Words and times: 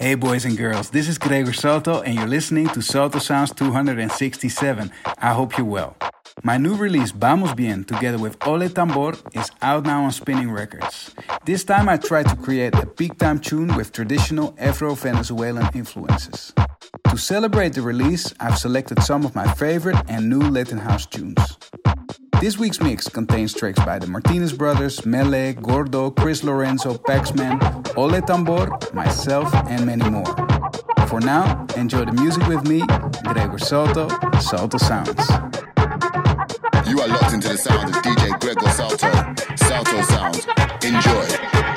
Hey, 0.00 0.14
boys 0.14 0.46
and 0.46 0.56
girls, 0.56 0.88
this 0.88 1.08
is 1.08 1.18
Gregor 1.18 1.52
Soto, 1.52 2.00
and 2.00 2.14
you're 2.14 2.26
listening 2.26 2.66
to 2.68 2.80
Soto 2.80 3.18
Sounds 3.18 3.52
267. 3.52 4.90
I 5.18 5.34
hope 5.34 5.58
you're 5.58 5.66
well. 5.66 5.94
My 6.42 6.56
new 6.56 6.74
release, 6.74 7.10
Vamos 7.10 7.52
Bien, 7.52 7.84
together 7.84 8.16
with 8.16 8.38
Ole 8.46 8.70
Tambor, 8.70 9.14
is 9.36 9.50
out 9.60 9.84
now 9.84 10.04
on 10.04 10.12
Spinning 10.12 10.50
Records. 10.50 11.14
This 11.44 11.64
time 11.64 11.86
I 11.86 11.98
tried 11.98 12.28
to 12.30 12.36
create 12.36 12.74
a 12.76 12.86
big 12.86 13.18
time 13.18 13.40
tune 13.40 13.76
with 13.76 13.92
traditional 13.92 14.54
Afro 14.58 14.94
Venezuelan 14.94 15.68
influences. 15.74 16.54
To 17.10 17.18
celebrate 17.18 17.74
the 17.74 17.82
release, 17.82 18.32
I've 18.40 18.56
selected 18.56 19.02
some 19.02 19.26
of 19.26 19.34
my 19.34 19.52
favorite 19.52 19.98
and 20.08 20.30
new 20.30 20.40
Latin 20.40 20.78
house 20.78 21.04
tunes. 21.04 21.58
This 22.40 22.56
week's 22.56 22.80
mix 22.80 23.06
contains 23.06 23.52
tracks 23.52 23.78
by 23.84 23.98
the 23.98 24.06
Martinez 24.06 24.54
Brothers, 24.54 25.04
Mele, 25.04 25.52
Gordo, 25.52 26.10
Chris 26.10 26.42
Lorenzo, 26.42 26.94
Paxman, 26.94 27.60
Ole 27.98 28.22
Tambor, 28.22 28.94
myself, 28.94 29.54
and 29.68 29.84
many 29.84 30.08
more. 30.08 30.24
For 31.06 31.20
now, 31.20 31.66
enjoy 31.76 32.06
the 32.06 32.12
music 32.12 32.46
with 32.46 32.66
me, 32.66 32.80
Gregor 33.34 33.58
Soto, 33.58 34.08
Soto 34.40 34.78
Sounds. 34.78 35.28
You 36.88 36.98
are 37.02 37.08
locked 37.08 37.34
into 37.34 37.48
the 37.48 37.58
sound 37.58 37.94
of 37.94 38.02
DJ 38.02 38.40
Gregor 38.40 38.70
Salto. 38.70 39.56
Salto 39.56 40.00
Sounds. 40.00 40.46
Enjoy. 40.82 41.69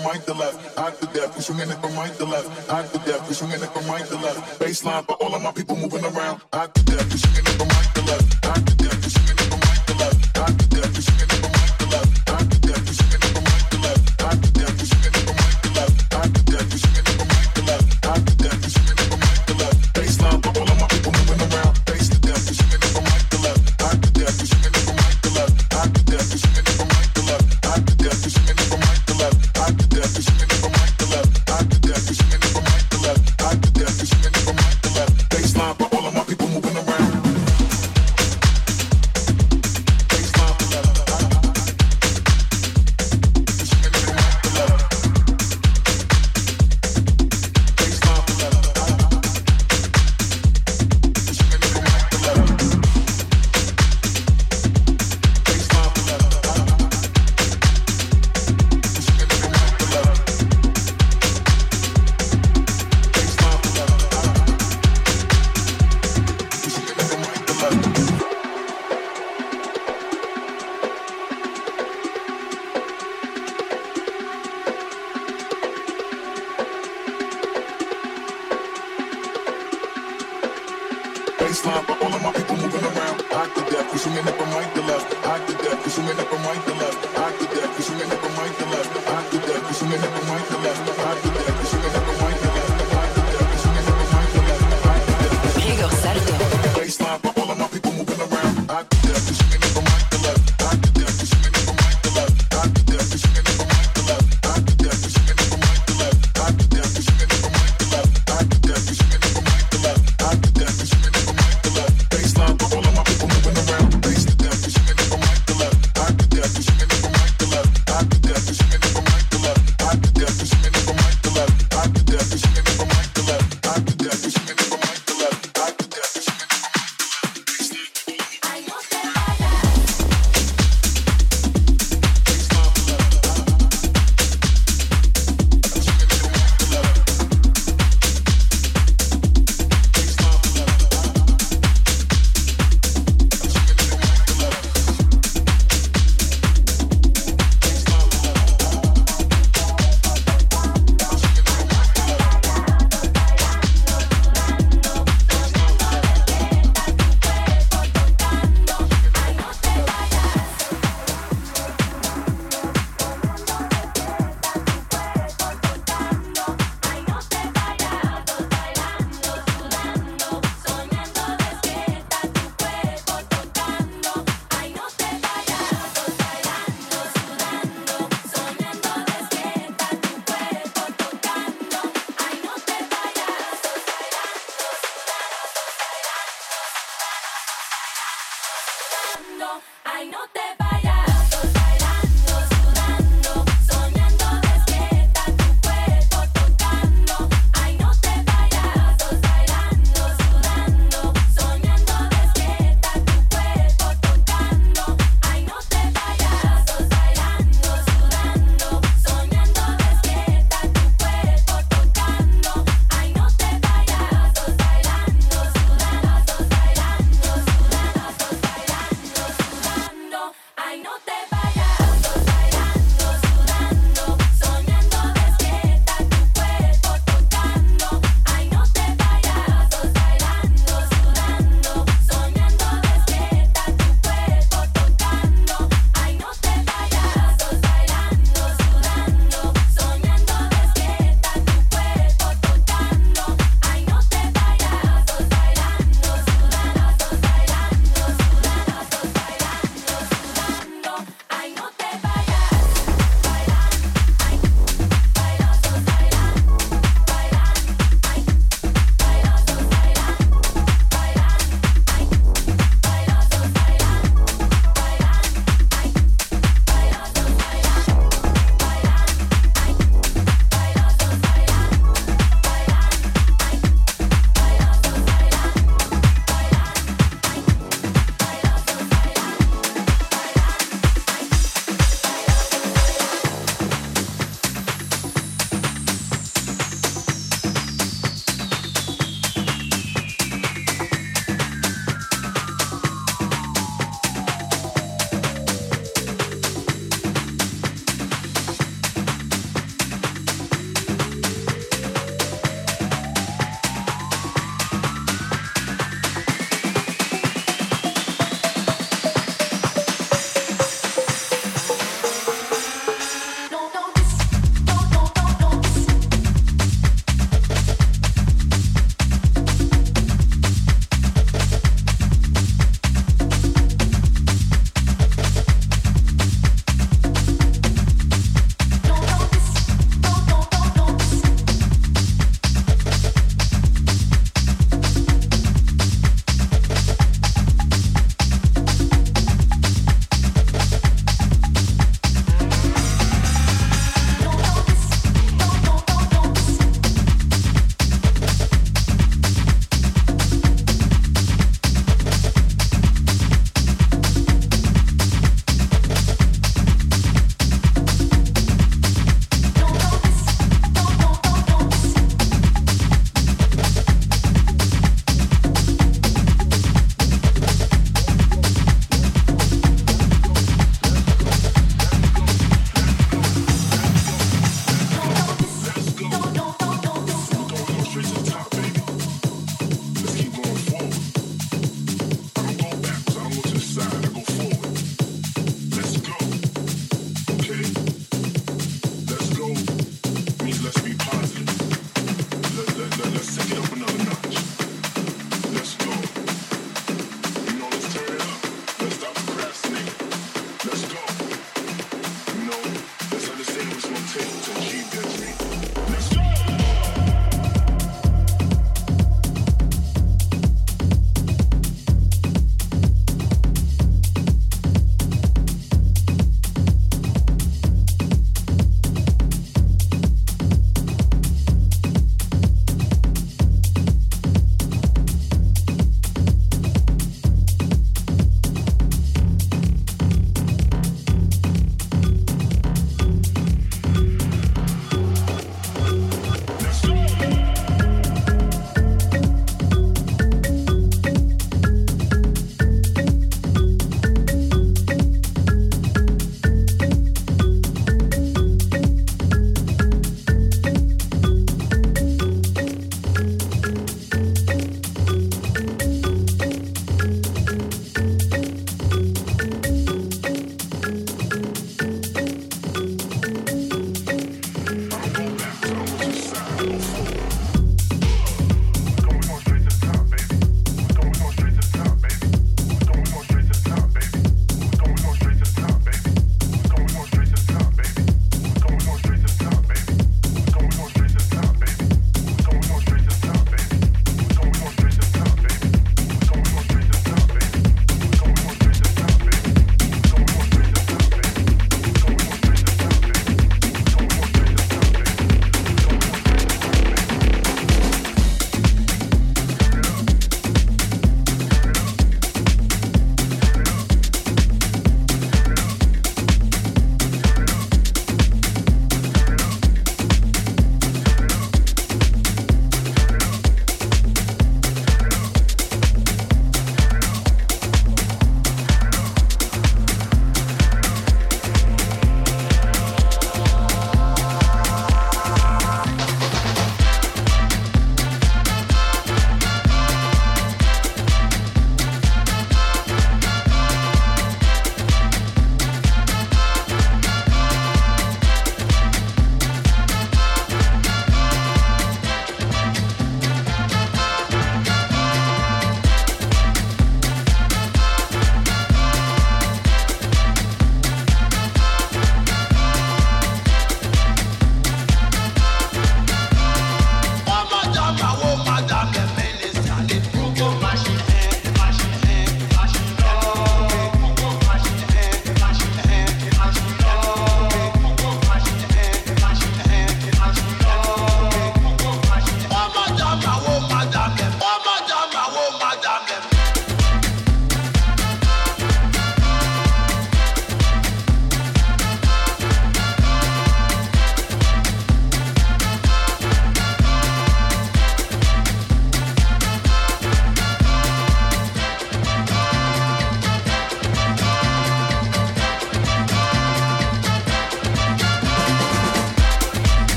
from 0.00 0.10
right 0.10 0.26
to 0.26 0.34
left, 0.34 0.78
hot 0.78 1.00
the 1.00 1.06
death. 1.06 1.36
We 1.36 1.42
swinging 1.42 1.70
it 1.70 1.78
from 1.78 1.94
right 1.94 2.12
the 2.12 2.24
left, 2.24 2.68
hot 2.68 2.86
the 2.92 2.98
death. 3.00 3.28
We 3.28 3.34
swinging 3.34 3.62
it 3.62 3.70
from 3.70 3.86
right 3.86 4.04
the 4.04 4.16
left. 4.16 4.60
Baseline 4.60 5.04
for 5.04 5.14
all 5.14 5.34
of 5.34 5.42
my 5.42 5.52
people 5.52 5.76
moving. 5.76 6.04
Up. 6.04 6.09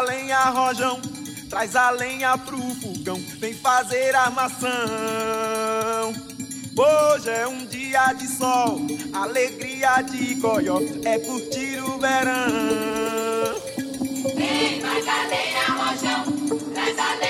a 0.00 0.02
lenha, 0.02 0.44
rojão. 0.44 1.00
Traz 1.50 1.76
a 1.76 1.90
lenha 1.90 2.38
pro 2.38 2.56
fogão, 2.56 3.20
vem 3.38 3.52
fazer 3.52 4.14
armação. 4.14 4.70
Hoje 6.76 7.28
é 7.28 7.46
um 7.46 7.66
dia 7.66 8.12
de 8.14 8.26
sol, 8.26 8.80
alegria 9.12 10.00
de 10.02 10.36
coió, 10.36 10.78
é 11.04 11.18
curtir 11.18 11.82
o 11.82 11.98
verão. 11.98 13.60
Vem, 14.36 14.80
traz 14.80 15.06
a 15.06 15.26
lenha, 15.26 15.66
rojão. 15.68 16.24
Traz 16.72 16.98
a 16.98 17.14
lenha. 17.16 17.29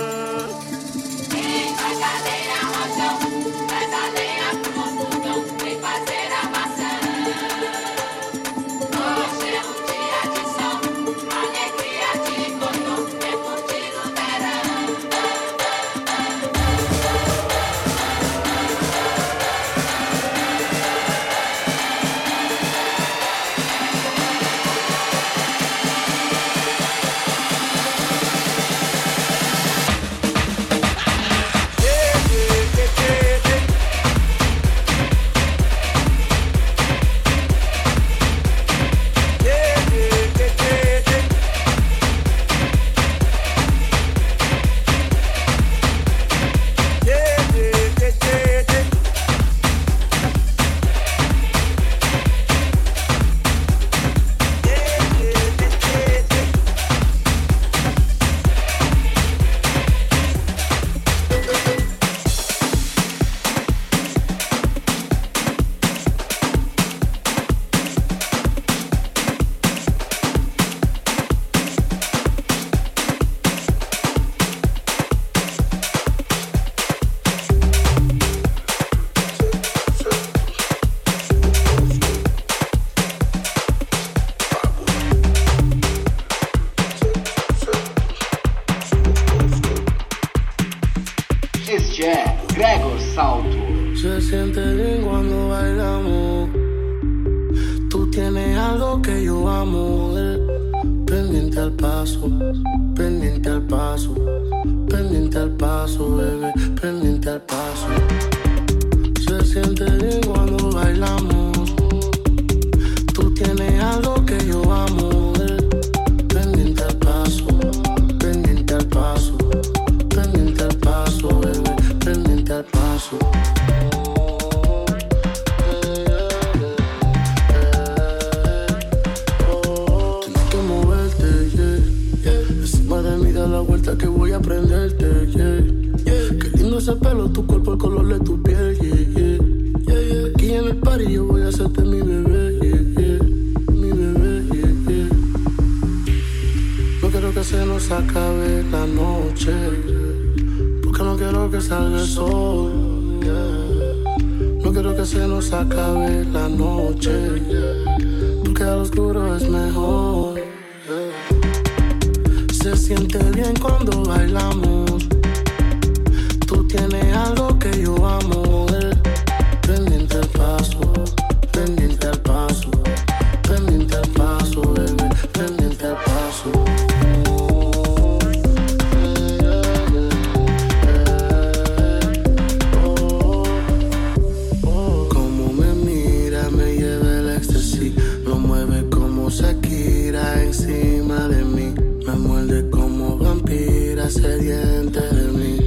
Shakira 189.31 190.43
encima 190.43 191.29
de 191.29 191.45
mí. 191.45 191.73
Me 192.05 192.13
muerde 192.15 192.69
como 192.69 193.17
vampira 193.17 194.09
sediente 194.09 194.99
de 194.99 195.31
mí. 195.31 195.57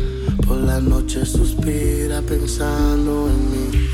Por 0.46 0.59
la 0.59 0.81
noche 0.81 1.24
suspira 1.24 2.20
pensando 2.20 3.31
en 3.31 3.50
mí. 3.50 3.88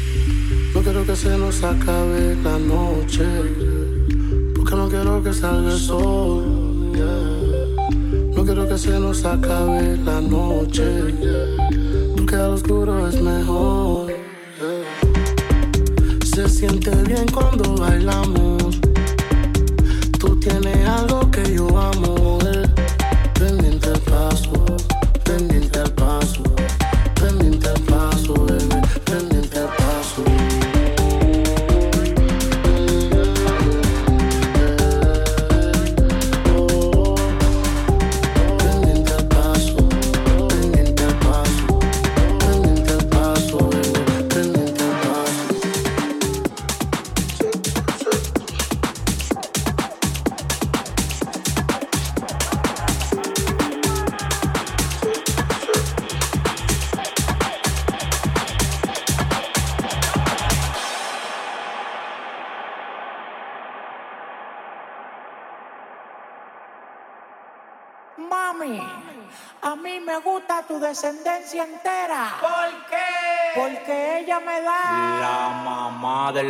No 0.74 0.80
quiero 0.82 1.06
que 1.06 1.14
se 1.14 1.38
nos 1.38 1.62
acabe 1.62 2.36
la 2.42 2.58
noche. 2.58 3.24
Porque 4.56 4.74
no 4.74 4.88
quiero 4.88 5.22
que 5.22 5.32
salga 5.32 5.72
el 5.72 5.78
sol. 5.78 6.92
No 8.34 8.44
quiero 8.44 8.68
que 8.68 8.76
se 8.76 8.98
nos 8.98 9.24
acabe 9.24 9.96
la 9.98 10.20
noche. 10.20 10.84
Porque 12.16 12.34
al 12.34 12.54
oscuro 12.54 13.06
es 13.06 13.22
mejor. 13.22 14.12
Se 16.24 16.48
siente 16.48 16.90
bien 17.06 17.26
cuando 17.32 17.76
bailamos 17.76 18.80
tiene 20.40 20.86
algo 20.86 21.30
que 21.30 21.54
yo 21.54 21.68
amo. 21.78 22.38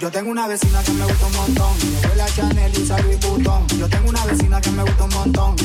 Yo 0.00 0.12
tengo 0.12 0.30
una 0.30 0.46
vecina 0.46 0.82
que 0.82 0.92
me 0.92 1.04
gusta 1.04 1.26
un 1.26 1.32
montón, 1.34 1.76
me 1.92 2.08
huele 2.08 2.22
a 2.22 2.26
Chanel 2.26 2.72
y 2.72 2.86
Louis 2.86 3.20
Vuitton. 3.20 3.66
Yo 3.78 3.88
tengo 3.88 4.08
una 4.08 4.24
vecina 4.26 4.60
que 4.60 4.70
me 4.70 4.82
gusta 4.82 5.04
un 5.04 5.10
montón, 5.10 5.56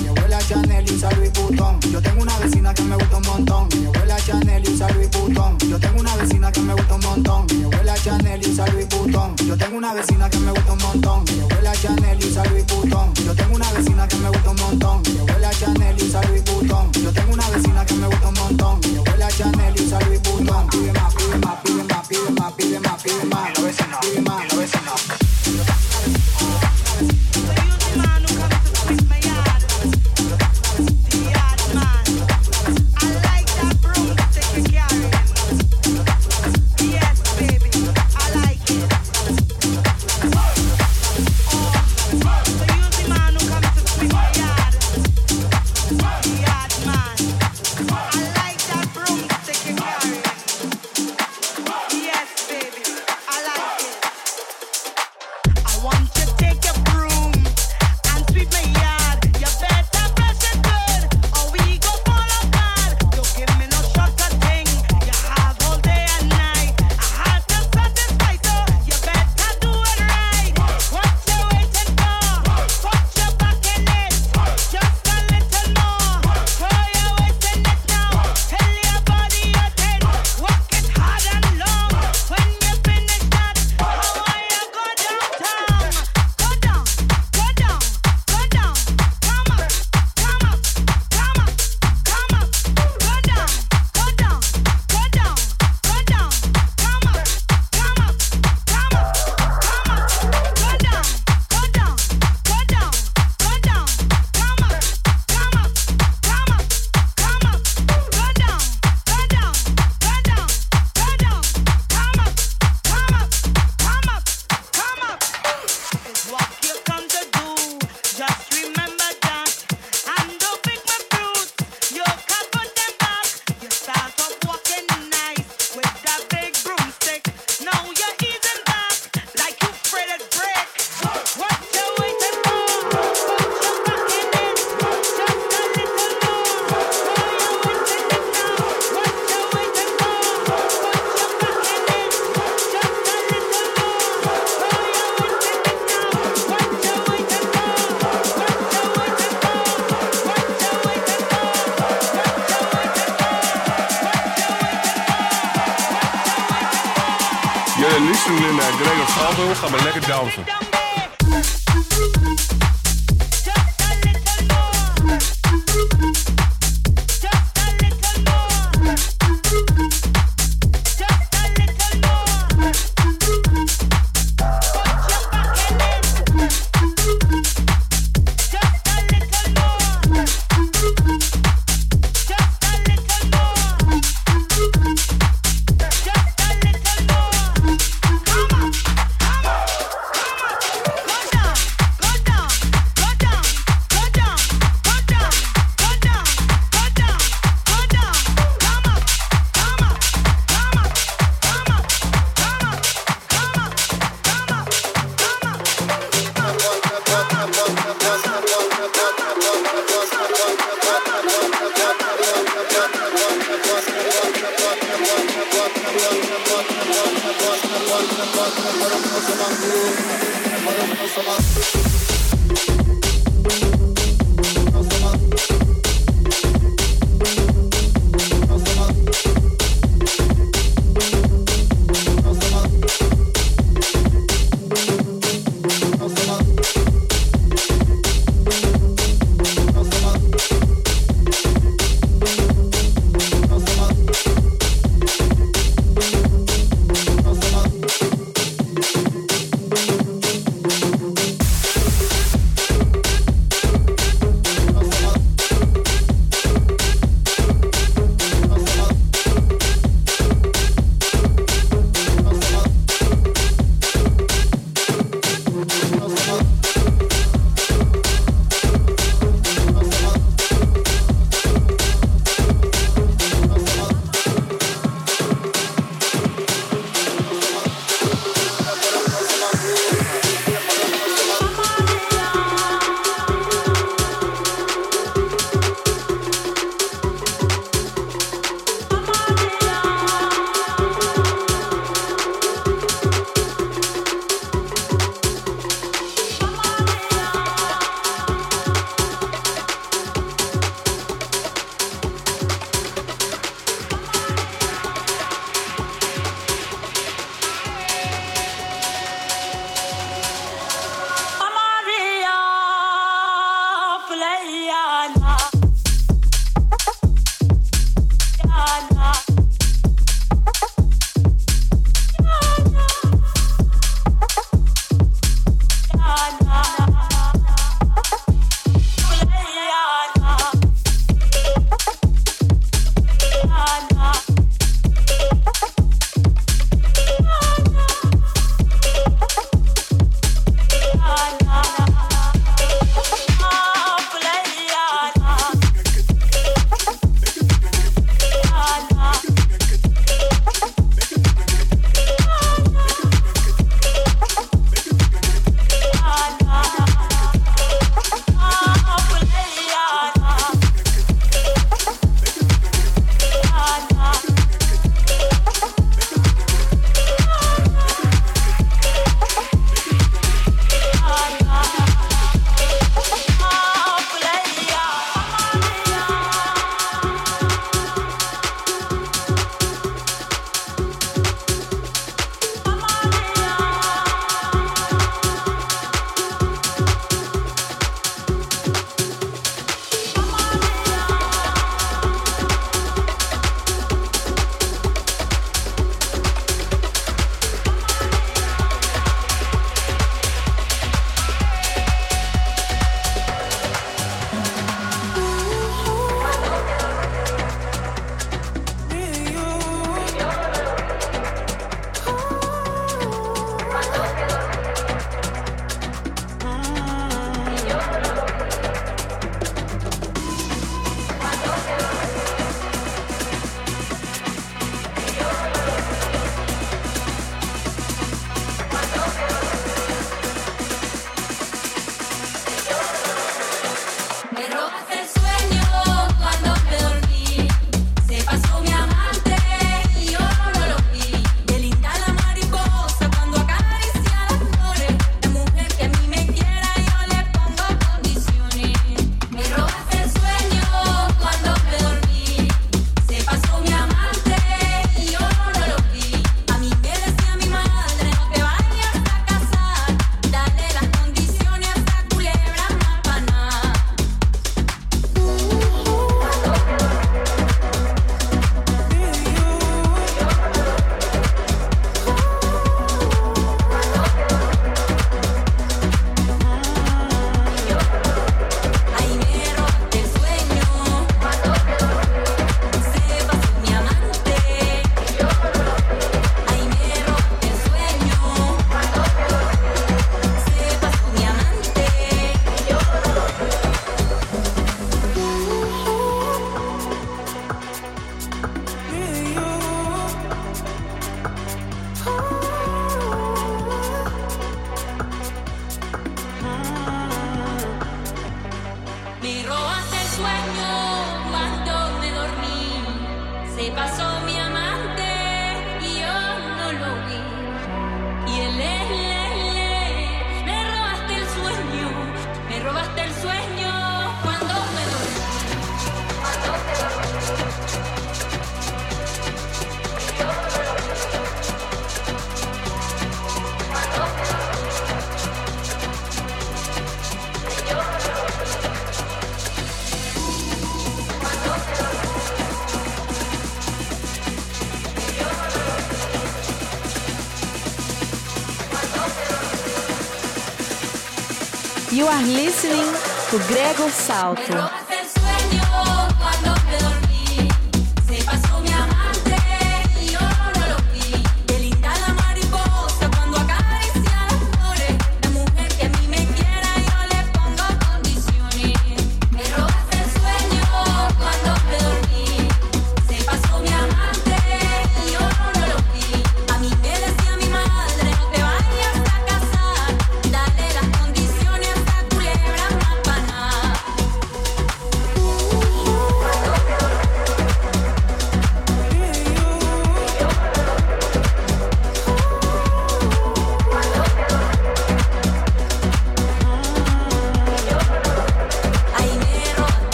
are 552.14 552.22
listening 552.28 552.94
to 553.32 553.38
Gregor 553.48 553.90
Salto. 553.90 554.83